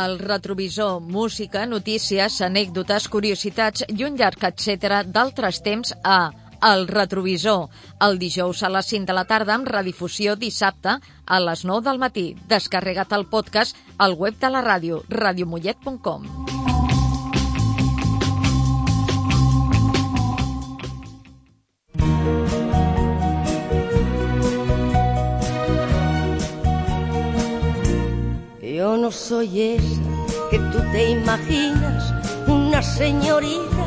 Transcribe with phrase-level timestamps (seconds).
[0.00, 6.20] El retrovisor, música, notícies, anècdotes, curiositats i un llarg etc d'altres temps a
[6.60, 7.70] El retrovisor,
[8.04, 12.02] el dijous a les 5 de la tarda amb redifusió dissabte a les 9 del
[12.04, 12.26] matí.
[12.52, 16.49] Descarrega't el podcast al web de la ràdio, radiomollet.com.
[29.30, 30.02] soy esa
[30.50, 32.12] que tú te imaginas,
[32.48, 33.84] una señorita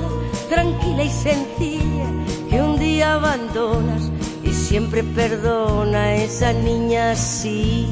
[0.49, 2.07] tranquila y sencilla
[2.49, 4.09] que un día abandonas
[4.41, 7.89] y siempre perdona esa niña si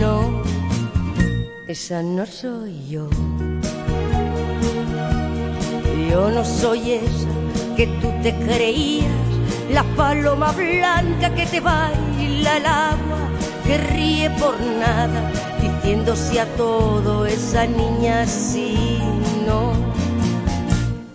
[0.00, 0.42] no.
[1.66, 3.10] Esa no soy yo.
[6.08, 7.28] Yo no soy esa
[7.76, 9.12] que tú te creías,
[9.70, 13.28] la paloma blanca que te baila el agua,
[13.66, 15.53] que ríe por nada,
[16.40, 18.98] a todo esa niña sí,
[19.46, 19.72] no.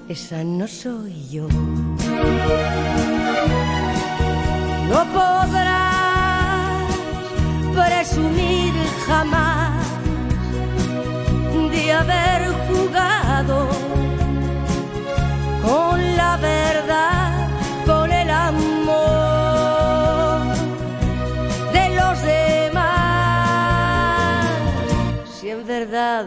[0.08, 1.48] Esa no soy yo.
[4.90, 6.86] No podrás
[7.76, 8.74] presumir
[9.08, 9.86] jamás
[11.72, 13.68] de haber jugado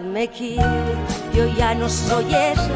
[0.01, 0.97] me quieres,
[1.35, 2.71] yo ya no soy esa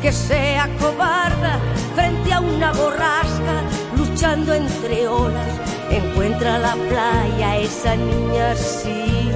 [0.00, 1.58] que sea cobarda
[1.94, 3.62] frente a una borrasca,
[3.96, 5.48] luchando entre olas.
[5.90, 9.30] Encuentra la playa esa niña, sí,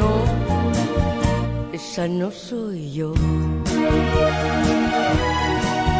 [0.00, 3.14] no, esa no soy yo.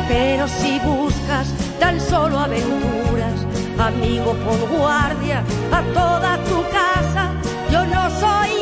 [0.09, 3.47] Pero si buscas tan solo aventuras,
[3.79, 7.31] amigo, pon guardia a toda tu casa.
[7.71, 8.60] Yo no soy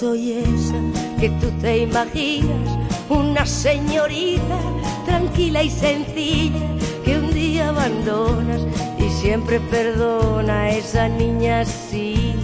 [0.00, 0.74] soy esa
[1.18, 4.58] que tú te imaginas, una señorita
[5.06, 6.60] tranquila y sencilla
[7.02, 8.60] que un día abandonas
[8.98, 12.34] y siempre perdona a esa niña sí,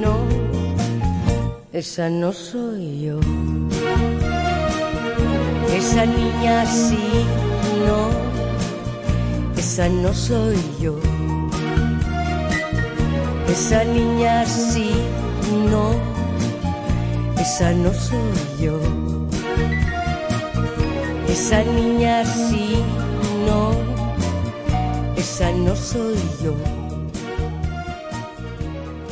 [0.00, 0.16] no.
[1.70, 3.20] Esa no soy yo.
[5.76, 7.26] Esa niña sí,
[7.86, 8.08] no.
[9.58, 10.96] Esa no soy yo.
[13.48, 14.92] Esa niña sí,
[15.70, 16.11] no.
[17.42, 18.78] Esa no soy yo.
[21.28, 22.76] Esa niña sí,
[23.44, 23.72] no.
[25.16, 26.54] Esa no soy yo.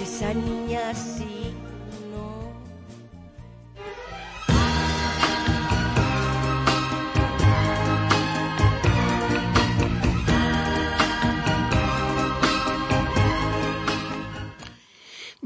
[0.00, 1.39] Esa niña sí,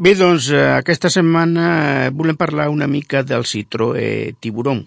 [0.04, 4.84] Bé, doncs eh, aquesta setmana eh, volem parlar una mica del Citroën Tiburon.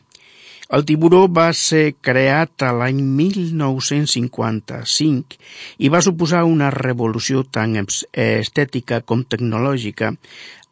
[0.77, 5.41] El tiburó va ser creat a l'any 1955
[5.81, 10.13] i va suposar una revolució tan estètica com tecnològica.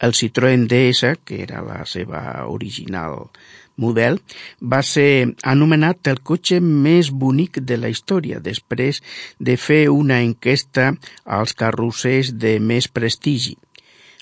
[0.05, 3.33] El Citroën DS, que era la seva original
[3.81, 4.21] model,
[4.61, 9.01] va ser anomenat el cotxe més bonic de la història després
[9.39, 10.93] de fer una enquesta
[11.25, 13.57] als carrossers de més prestigi.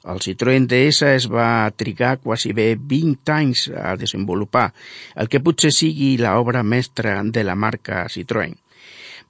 [0.04, 4.72] El Citroën DS es va trigar quasi bé 20 anys a desenvolupar,
[5.16, 8.58] el que potser sigui l'obra mestra de la marca Citroën.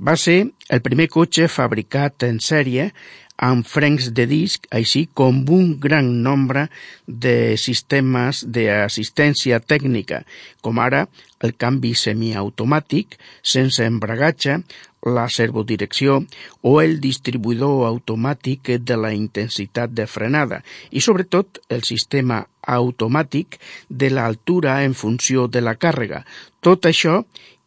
[0.02, 0.40] Va ser
[0.74, 2.88] el primer cotxe fabricat en sèrie
[3.38, 6.68] amb frens de disc, així com un gran nombre
[7.06, 10.24] de sistemes d'assistència tècnica,
[10.62, 11.06] com ara
[11.44, 14.62] el canvi semiautomàtic, sense embragatge,
[15.06, 16.22] la servodirecció
[16.62, 20.62] o el distribuïdor automàtic de la intensitat de frenada
[20.92, 23.60] i, sobretot, el sistema automàtic
[23.90, 26.24] de l'altura en funció de la càrrega.
[26.64, 27.24] Tot això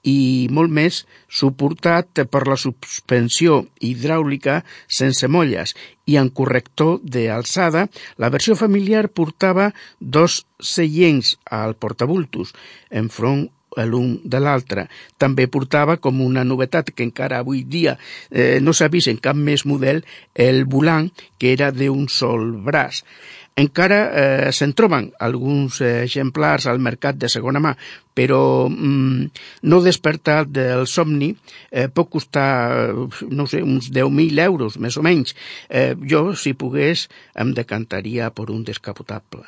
[0.06, 5.74] i molt més suportat per la suspensió hidràulica sense molles
[6.06, 12.54] i en corrector d'alçada, la versió familiar portava dos seients al portabultos
[13.02, 13.48] enfront
[13.84, 14.86] l'un de l'altre.
[15.18, 17.98] També portava com una novetat que encara avui dia
[18.30, 23.02] eh, no s'ha vist en cap més model el volant que era d'un sol braç.
[23.56, 27.70] Encara eh, se'n troben alguns exemplars al mercat de segona mà,
[28.12, 29.30] però mm,
[29.72, 31.30] no despertar del somni
[31.70, 32.92] eh, pot costar,
[33.32, 35.32] no sé, uns 10.000 euros, més o menys.
[35.70, 39.46] Eh, jo, si pogués, em decantaria per un descapotable.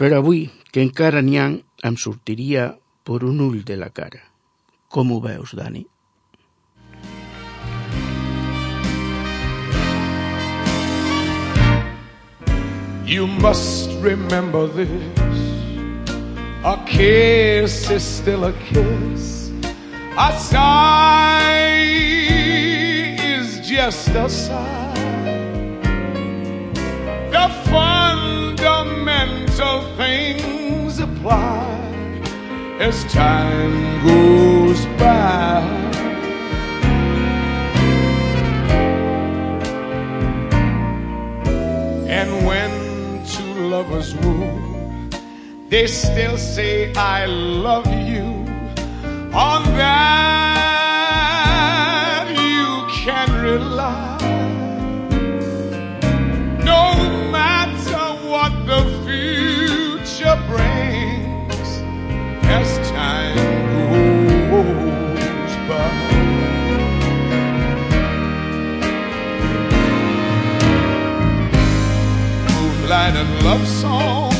[0.00, 1.50] Però avui, que encara n'hi ha,
[1.84, 4.20] em sortiria per un ull de la cara.
[4.88, 5.86] Com ho veus, Dani?
[13.06, 14.88] You must remember this.
[16.64, 19.52] A kiss is still a kiss.
[20.18, 21.78] A sigh
[23.22, 24.92] is just a sigh.
[27.30, 35.60] The fundamental things apply as time goes by.
[42.08, 45.10] And when two lovers woo,
[45.68, 48.22] they still say, I love you.
[49.34, 50.45] On that
[73.14, 74.34] and love songs,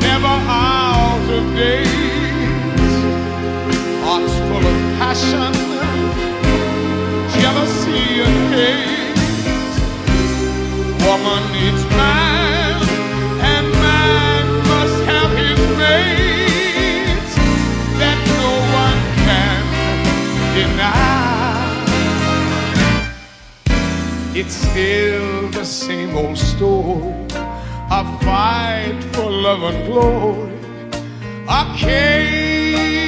[0.00, 1.88] never out of date.
[4.04, 5.52] Hearts full of passion,
[7.40, 9.16] jealousy and hate.
[11.04, 12.76] Woman needs man,
[13.52, 17.32] and man must have his mate
[17.98, 18.50] that no
[18.82, 19.62] one can
[20.54, 21.34] deny.
[24.36, 27.14] It's still same old story.
[27.90, 30.52] A fight for love and glory.
[31.48, 33.04] A case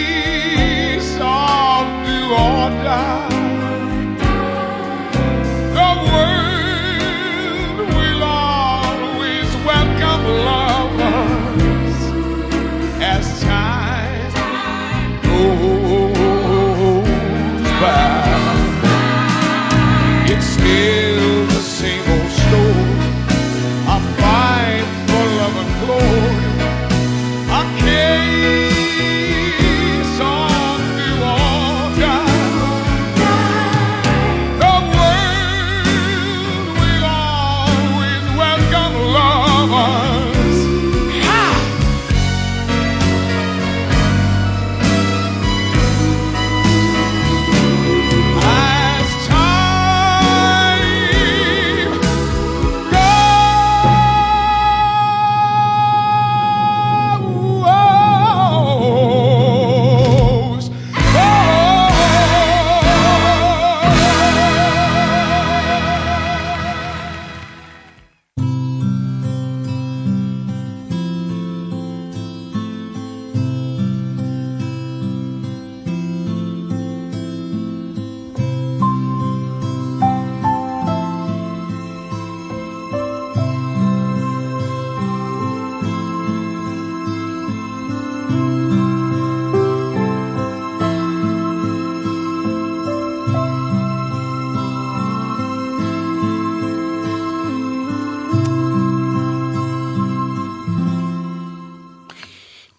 [1.21, 3.36] of do or die.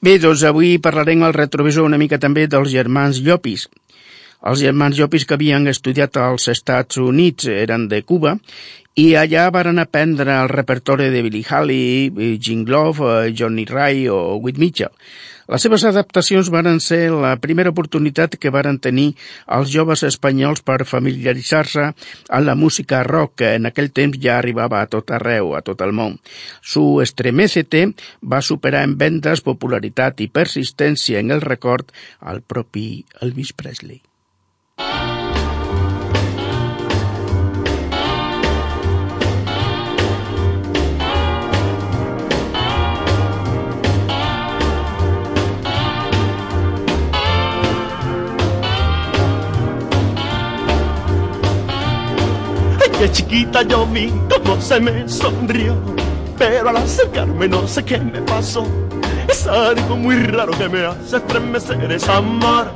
[0.07, 3.65] Bé, doncs avui parlarem al retrovisor una mica també dels germans Llopis.
[4.47, 8.37] Els germans Llopis que havien estudiat als Estats Units eren de Cuba
[9.03, 14.63] i allà varen aprendre el repertori de Billy Haley, Jim Love, Johnny Ray o Whit
[14.63, 14.95] Mitchell.
[15.47, 19.13] Les seves adaptacions varen ser la primera oportunitat que varen tenir
[19.57, 24.81] els joves espanyols per familiaritzar-se amb la música rock que en aquell temps ja arribava
[24.81, 26.19] a tot arreu, a tot el món.
[26.61, 27.85] Su Estremecete
[28.21, 34.01] va superar en vendes, popularitat i persistència en el record al propi Elvis Presley.
[34.77, 35.06] Ay,
[52.99, 55.75] qué chiquita yo vi cómo se me sonrió.
[56.37, 58.65] Pero al acercarme no sé qué me pasó.
[59.27, 62.71] Es algo muy raro que me hace estremecer, es amar.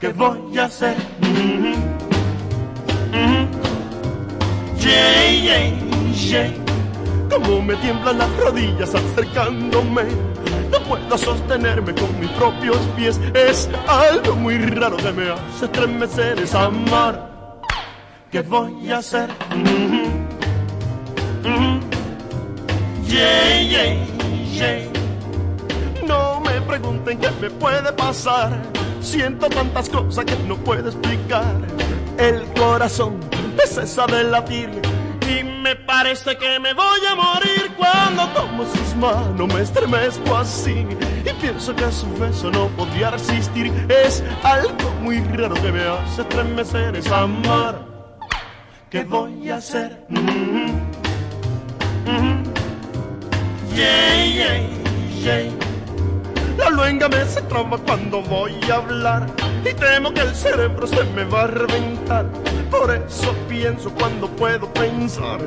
[0.00, 0.96] ¿Qué voy a hacer?
[1.20, 2.00] Mm -hmm.
[4.80, 5.30] Yeah,
[6.14, 6.52] yeah,
[7.28, 10.04] Como me tiemblan las rodillas acercándome.
[10.72, 13.20] No puedo sostenerme con mis propios pies.
[13.34, 17.29] Es algo muy raro que me hace estremecer, es amar.
[18.30, 19.28] ¿Qué voy a hacer?
[19.56, 20.08] Mm -hmm.
[21.42, 21.80] Mm.
[23.08, 23.60] Yeah,
[24.54, 24.92] yeah.
[26.06, 28.62] No me pregunten qué me puede pasar.
[29.00, 31.56] Siento tantas cosas que no puedo explicar.
[32.18, 33.18] El corazón
[33.56, 34.70] me cesa de latir
[35.28, 39.48] y me parece que me voy a morir cuando tomo sus manos.
[39.52, 40.86] Me estremezco así
[41.28, 43.72] y pienso que a su beso no podría resistir.
[44.04, 47.89] Es algo muy raro que me hace estremecer, es amar.
[48.90, 50.04] ¿Qué voy a hacer?
[50.08, 50.70] Mm -hmm.
[52.10, 52.42] Mm.
[53.72, 54.58] Yeah, yeah,
[55.22, 55.52] yeah.
[56.58, 59.26] La luenga me se traba cuando voy a hablar
[59.64, 62.26] y temo que el cerebro se me va a reventar.
[62.68, 65.38] Por eso pienso cuando puedo pensar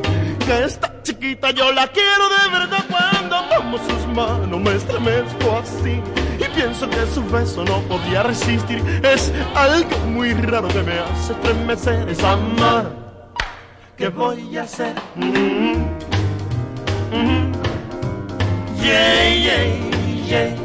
[0.45, 2.85] que esta chiquita yo la quiero de verdad.
[2.89, 5.95] Cuando tomo sus manos me estremezco así
[6.39, 8.79] y pienso que su beso no podía resistir.
[9.03, 13.02] Es algo muy raro que me hace estremecer, es amar.
[14.03, 14.93] ¿Qué voy a hacer?
[15.15, 15.75] Mm -hmm.
[17.13, 17.43] Mm -hmm.
[18.83, 19.63] Yeah, yeah,
[20.27, 20.63] yeah.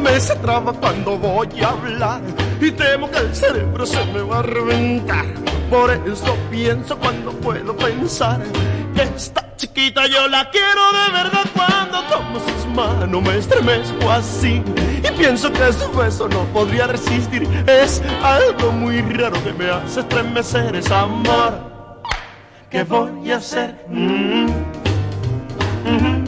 [0.00, 4.38] me se traba cuando voy a hablar y temo que el cerebro se me va
[4.38, 5.26] a reventar.
[5.68, 8.40] Por eso pienso cuando puedo pensar
[8.94, 14.62] que esta chiquita yo la quiero de verdad cuando tomo sus manos me estremezco así
[14.98, 17.48] y pienso que su beso no podría resistir.
[17.66, 21.72] Es algo muy raro que me hace estremecer, es amor.
[22.70, 23.84] ¿Qué voy a hacer?
[23.88, 24.46] Mm -hmm.
[25.84, 26.24] Mm -hmm.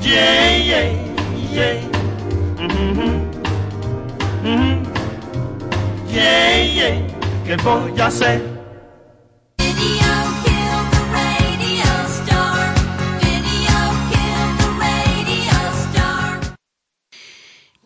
[0.00, 1.11] Yeah, yeah.
[7.52, 8.51] ¿Qué voy a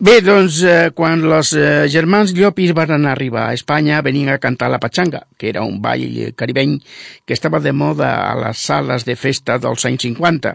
[0.07, 4.69] Bé, doncs, eh, quan els eh, germans Llopis van arribar a Espanya venien a cantar
[4.71, 6.77] la patxanga, que era un ball caribeny
[7.27, 10.53] que estava de moda a les sales de festa dels anys 50.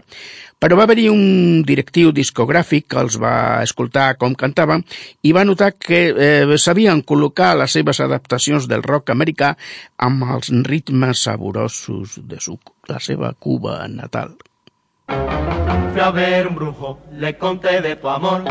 [0.56, 4.86] Però va haver-hi un directiu discogràfic que els va escoltar com cantaven
[5.20, 9.52] i va notar que eh, sabien col·locar les seves adaptacions del rock americà
[9.98, 12.56] amb els ritmes saborosos de su,
[12.88, 14.32] la seva Cuba natal.
[15.92, 18.48] Fui a ver un brujo, le conté de tu amor.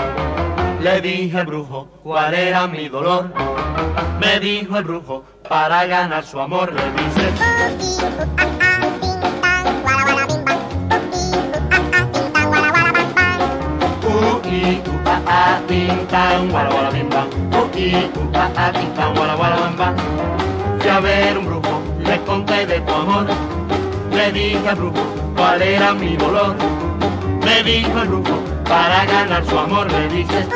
[0.82, 3.32] Le dije al brujo cuál era mi dolor.
[4.20, 7.32] Me dijo el brujo, para ganar su amor, le dice.
[20.80, 23.28] Fui a ver un brujo, le conté de tu amor.
[24.12, 25.04] Le dije al brujo
[25.36, 26.56] cuál era mi dolor.
[27.46, 30.48] Me dijo el brujo, para ganar su amor le dices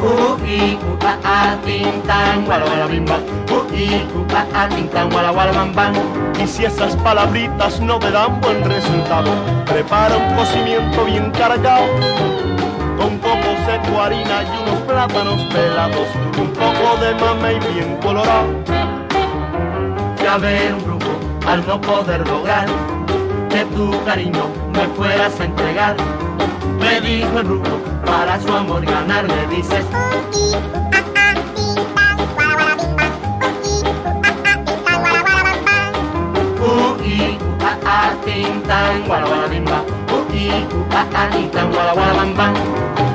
[0.00, 3.20] Uki, uka, a, tin, tan, wala, wala, bim, bam.
[3.50, 5.92] Uki, uka, a, tin, tan, wala, wala, bam, bam.
[6.40, 9.30] Y si esas palabritas no te dan buen resultado,
[9.66, 11.86] prepara un cocimiento bien cargado.
[12.96, 18.46] Con coco seco, harina y unos plátanos pelados, un poco de mame y bien colorado.
[20.22, 21.07] Ya ver un
[21.48, 22.66] al no poder lograr
[23.48, 25.96] que tu cariño me fueras a entregar.
[26.78, 29.84] Me dijo el brujo, para su amor ganar, le dices.
[36.60, 39.84] Uki, a, a, tin, tan, wala, wala, bim, bam.
[40.20, 40.50] Uki,
[40.92, 43.07] a, a, tin, tan,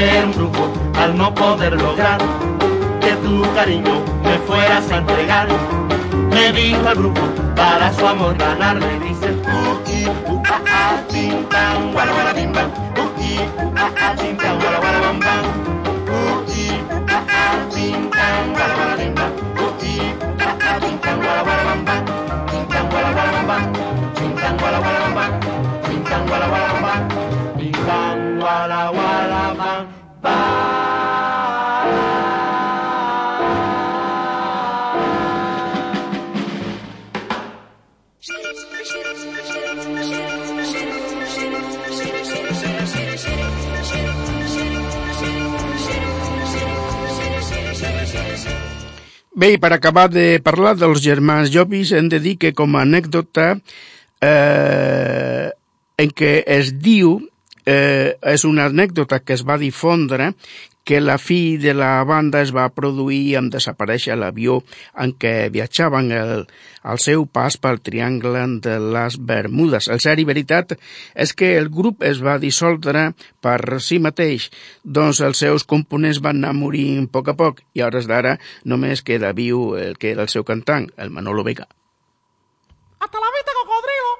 [0.00, 0.10] bam, bam.
[0.12, 2.18] ver un brujo al no poder lograr
[3.00, 5.48] que tu cariño me fueras a entregar.
[6.30, 7.20] Me dijo el brujo
[7.56, 9.30] para su amor ganar, le dice
[9.72, 11.90] uki, uka, a, bim, bam.
[11.90, 12.70] Uki, uka, a, tin, tan, wala, wala, bam, bam.
[12.92, 14.36] Uki, uka, a, bim, bam.
[14.36, 15.69] Uki, uka, a, tin,
[49.40, 53.54] Bé, per acabar de parlar dels germans Llopis, hem de dir que com a anècdota
[54.20, 55.46] eh,
[56.02, 57.14] en què es diu,
[57.64, 60.34] eh, és una anècdota que es va difondre
[60.90, 64.56] que la fi de la banda es va produir en desaparèixer l'avió
[64.98, 66.32] en què viatjaven el,
[66.82, 69.86] el seu pas pel Triangle de les Bermudes.
[69.86, 70.74] El cert i veritat
[71.14, 73.04] és que el grup es va dissoldre
[73.38, 74.48] per si mateix,
[74.82, 78.32] doncs els seus components van anar morint a poc a poc i a hores d'ara
[78.64, 81.68] només queda viu el que era el seu cantant, el Manolo Vega.
[82.98, 84.10] Hasta la vista, cocodrilo.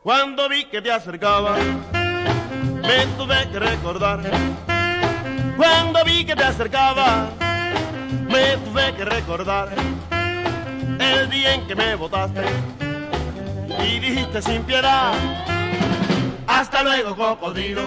[0.00, 4.75] Cuando vi que te acercaba, me tuve que recordar
[5.56, 7.30] Cuando vi que te acercaba,
[8.28, 9.68] me tuve que recordar
[10.98, 12.42] el día en que me botaste
[13.82, 15.12] y dijiste sin piedad,
[16.46, 17.82] hasta luego cocodrilo,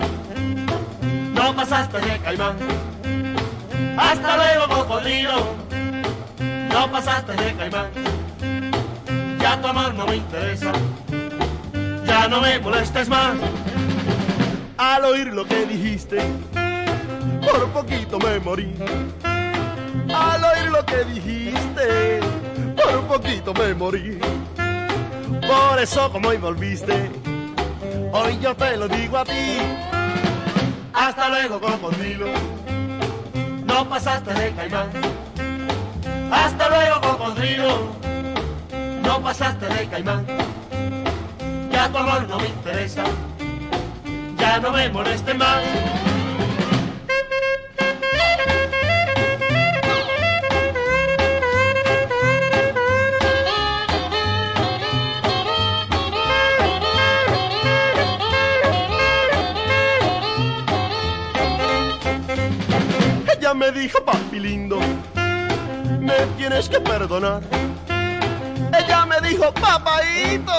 [1.33, 2.55] no pasaste de caimán.
[3.97, 5.55] Hasta luego cocodrilo,
[6.73, 7.89] no pasaste de caimán.
[9.39, 10.71] Ya tu amor no me interesa,
[12.05, 13.35] ya no me molestes más.
[14.77, 16.21] Al oír lo que dijiste,
[17.51, 18.73] por poquito me morí.
[20.13, 22.19] Al oír lo que dijiste,
[22.75, 24.19] por poquito me morí.
[25.47, 27.11] Por eso como hoy volviste,
[28.11, 29.57] hoy yo te lo digo a ti.
[30.93, 32.27] Hasta luego, cocodrilo,
[33.65, 34.89] no pasaste de caimán.
[36.31, 37.93] Hasta luego, cocodrilo,
[39.03, 40.25] no pasaste de caimán.
[41.71, 43.03] Ya tu amor no me interesa,
[44.37, 46.08] ya no me moleste más.
[63.59, 64.79] Me dijo, papi lindo,
[65.99, 67.41] me tienes que perdonar.
[68.79, 70.53] Ella me dijo, papaito,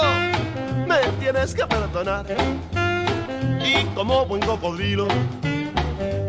[0.87, 2.25] me tienes que perdonar.
[3.65, 5.07] Y como buen cocodrilo,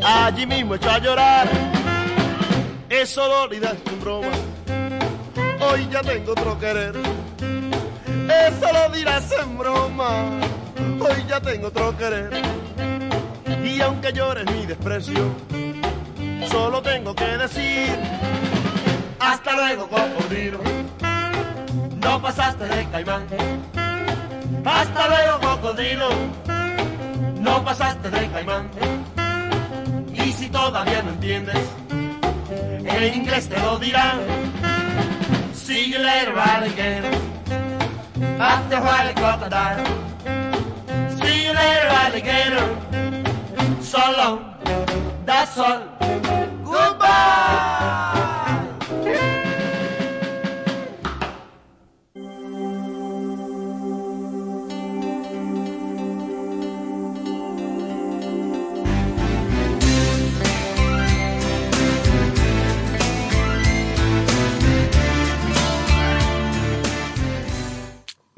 [0.03, 1.49] allí mismo echó a llorar.
[2.89, 4.29] Eso lo olvidaste en broma,
[5.71, 6.95] hoy ya tengo otro querer.
[8.49, 10.25] Eso lo dirás en broma,
[11.01, 12.31] hoy ya tengo otro querer.
[13.63, 15.52] Y aunque llores mi desprecio,
[16.49, 17.99] solo tengo que decir
[19.19, 20.59] hasta luego cocodrilo
[22.03, 23.27] no pasaste de caimán.
[24.65, 26.09] Hasta luego cocodrilo
[27.41, 28.69] no pasaste de caimán.
[30.13, 31.69] Y si todavía no entiendes
[32.51, 34.21] en inglés te lo dirán.
[35.55, 37.13] See you later alligator
[38.39, 39.85] after a while crocodile
[41.17, 42.69] see you later alligator
[43.81, 44.39] so long
[45.25, 45.92] that's all
[46.65, 48.12] Goodbye.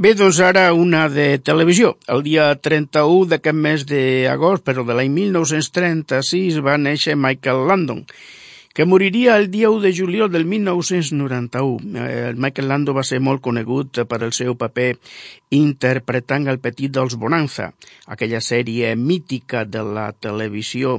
[0.04, 1.94] Bé, doncs ara una de televisió.
[2.12, 8.02] El dia 31 d'aquest mes d'agost, però de l'any 1936, va néixer Michael Landon,
[8.76, 12.04] que moriria el dia 1 de juliol del 1991.
[12.04, 14.90] El Michael Landon va ser molt conegut per el seu paper
[15.56, 17.70] interpretant el petit dels Bonanza,
[18.04, 20.98] aquella sèrie mítica de la televisió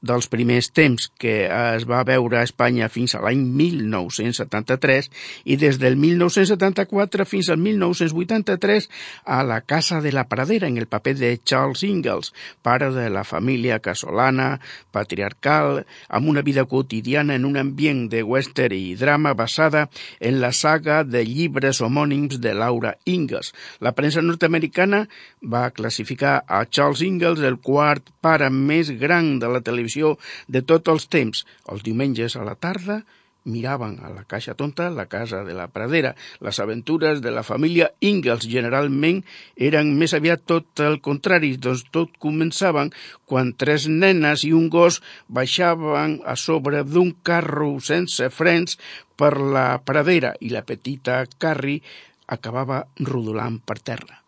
[0.00, 5.08] dels primers temps que es va veure a Espanya fins a l'any 1973
[5.50, 8.88] i des del 1974 fins al 1983
[9.24, 12.32] a la Casa de la Pradera en el paper de Charles Ingalls,
[12.62, 14.60] pare de la família casolana,
[14.94, 19.88] patriarcal, amb una vida quotidiana en un ambient de western i drama basada
[20.20, 23.52] en la saga de llibres homònims de Laura Ingalls.
[23.80, 25.06] La premsa nord-americana
[25.42, 30.62] va classificar a Charles Ingalls el quart pare més gran de la televisió televisió de
[30.62, 31.46] tots els temps.
[31.70, 33.04] Els diumenges a la tarda
[33.48, 36.14] miraven a la caixa tonta la casa de la pradera.
[36.40, 39.22] Les aventures de la família Ingalls generalment
[39.56, 42.92] eren més aviat tot el contrari, doncs tot començaven
[43.24, 48.76] quan tres nenes i un gos baixaven a sobre d'un carro sense frens
[49.16, 51.80] per la pradera i la petita Carrie
[52.28, 54.20] acabava rodolant per terra.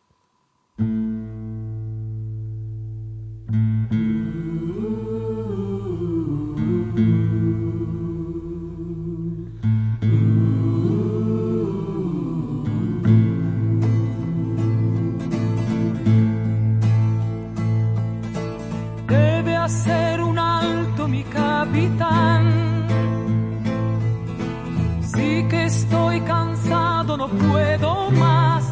[3.50, 3.99] Mm -hmm.
[25.02, 28.69] Sí que estoy cansado, no puedo más.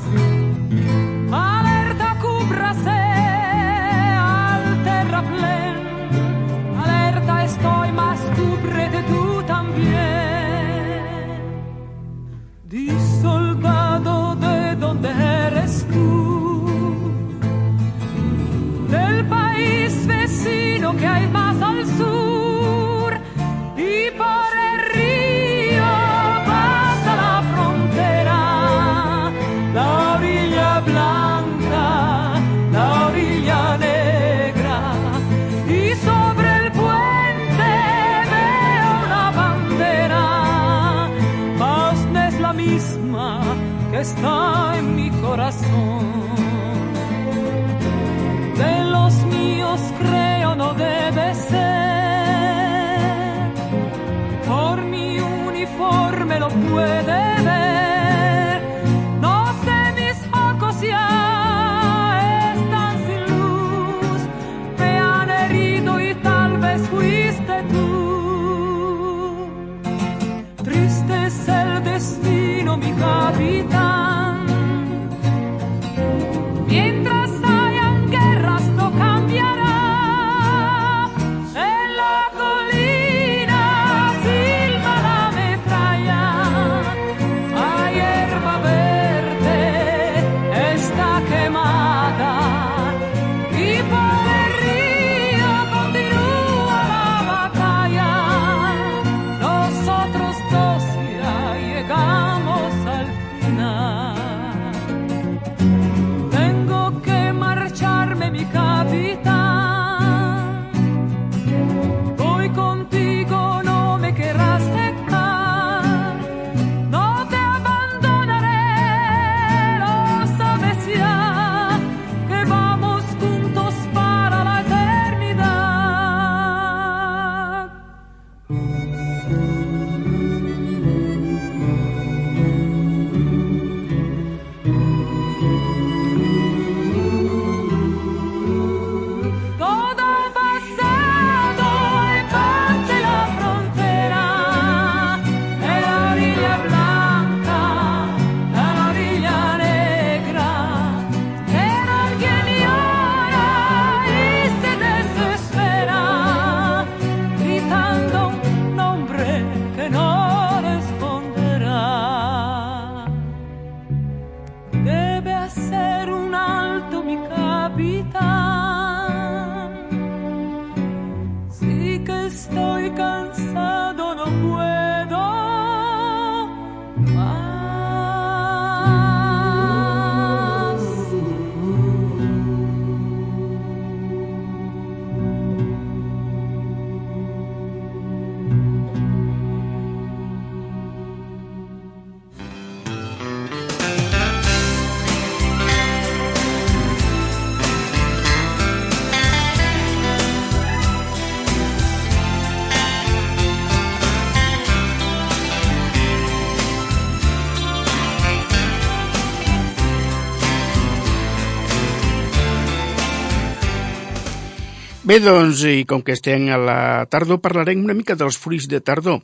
[215.09, 218.83] Bé, doncs, i com que estem a la tardor, parlarem una mica dels fruits de
[218.85, 219.23] tardor.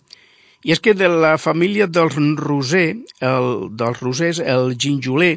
[0.64, 2.87] I és que de la família dels roser,
[3.20, 5.35] el, dels rosers, el ginjoler,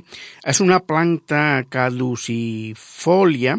[0.48, 3.58] és una planta caducifòlia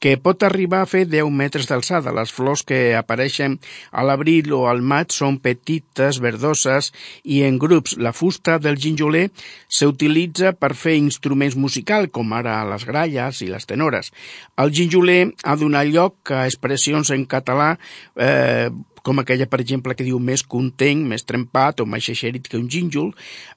[0.00, 2.14] que pot arribar a fer 10 metres d'alçada.
[2.16, 3.58] Les flors que apareixen
[3.92, 6.90] a l'abril o al maig són petites, verdoses
[7.22, 7.98] i en grups.
[8.00, 9.28] La fusta del ginjoler
[9.68, 14.10] s'utilitza per fer instruments musicals, com ara les gralles i les tenores.
[14.56, 17.74] El ginjoler ha donat lloc a expressions en català
[18.16, 18.70] eh,
[19.02, 22.68] com aquella, per exemple, que diu més content, més trempat o més xeixerit que un
[22.70, 23.12] gínjol,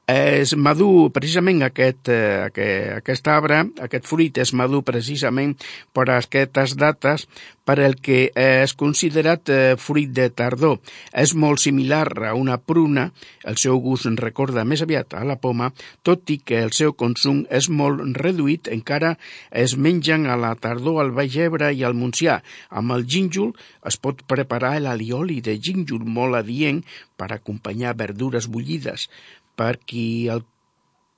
[0.10, 5.56] és madur precisament aquest, eh, aquest, aquest arbre, aquest fruit és madur precisament
[5.94, 7.28] per aquestes dates
[7.66, 10.80] per el que és considerat eh, fruit de tardor.
[11.24, 13.10] És molt similar a una pruna,
[13.48, 15.72] el seu gust ens recorda més aviat a la poma,
[16.04, 19.16] tot i que el seu consum és molt reduït, encara
[19.50, 22.40] es mengen a la tardor al Baix Ebre i al Montsià.
[22.70, 23.54] Amb el gínjol
[23.88, 26.84] es pot preparar l'alioli de gínjol molt adient
[27.18, 29.08] per acompanyar verdures bullides.
[29.54, 30.42] Per qui el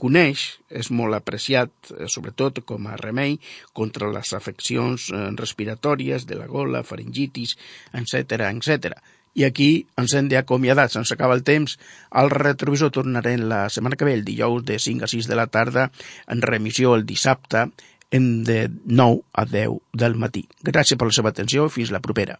[0.02, 3.38] coneix, és molt apreciat, eh, sobretot com a remei
[3.74, 7.56] contra les afeccions eh, respiratòries de la gola, faringitis,
[7.94, 8.98] etc etc.
[9.36, 11.76] I aquí ens hem d'acomiadar, se'ns acaba el temps.
[12.12, 15.48] Al retrovisor tornarem la setmana que ve, el dijous de 5 a 6 de la
[15.48, 15.90] tarda,
[16.28, 17.68] en remissió el dissabte,
[18.12, 20.48] en de 9 a 10 del matí.
[20.64, 22.40] Gràcies per la seva atenció, fins la propera.